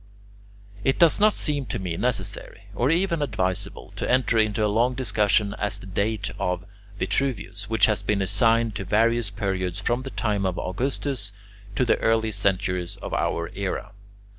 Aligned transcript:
It 0.83 0.97
does 0.97 1.19
not 1.19 1.31
seem 1.31 1.67
to 1.67 1.77
me 1.77 1.95
necessary 1.95 2.63
or 2.73 2.89
even 2.89 3.21
advisable 3.21 3.91
to 3.97 4.09
enter 4.09 4.39
into 4.39 4.65
a 4.65 4.65
long 4.65 4.95
discussion 4.95 5.53
as 5.59 5.75
to 5.77 5.81
the 5.81 5.93
date 5.93 6.31
of 6.39 6.65
Vitruvius, 6.97 7.69
which 7.69 7.85
has 7.85 8.01
been 8.01 8.19
assigned 8.23 8.73
to 8.77 8.83
various 8.83 9.29
periods 9.29 9.79
from 9.79 10.01
the 10.01 10.09
time 10.09 10.43
of 10.43 10.57
Augustus 10.57 11.33
to 11.75 11.85
the 11.85 11.97
early 11.97 12.31
centuries 12.31 12.97
of 12.97 13.13
our 13.13 13.51
era. 13.53 13.91